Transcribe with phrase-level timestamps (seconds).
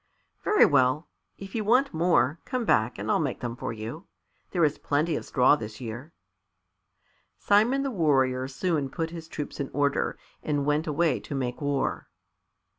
[0.43, 1.07] "Very well.
[1.37, 4.07] If you want more, come back and I'll make them for you.
[4.49, 6.11] There is plenty of straw this year."
[7.37, 12.09] Simon the Warrior soon put his troops in order, and went away to make war.